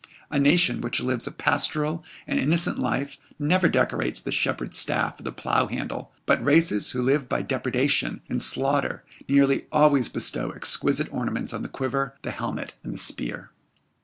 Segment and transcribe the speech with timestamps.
[0.31, 5.23] A nation which lives a pastoral and innocent life never decorates the shepherd's staff or
[5.23, 11.13] the plough handle, but races who live by depredation and slaughter nearly always bestow exquisite
[11.13, 13.51] ornaments on the quiver, the helmet, and the spear.